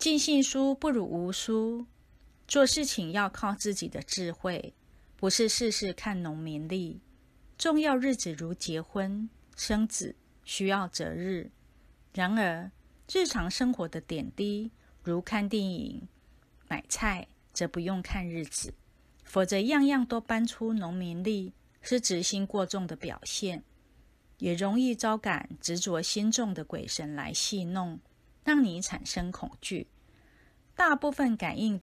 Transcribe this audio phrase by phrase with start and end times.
[0.00, 1.84] 尽信书不如无书，
[2.48, 4.72] 做事情要靠自己的智慧，
[5.14, 7.02] 不是事事看农民历。
[7.58, 11.50] 重要日子如结婚、生子，需要择日；
[12.14, 12.70] 然而
[13.12, 14.70] 日常生活的点滴，
[15.02, 16.08] 如看电影、
[16.66, 18.72] 买菜，则不用看日子，
[19.22, 23.62] 否则样样都搬出农民历，是执心过重的表现，
[24.38, 28.00] 也容易招感执着心重的鬼神来戏弄。
[28.44, 29.88] 让你产生恐惧。
[30.74, 31.78] 大部分感应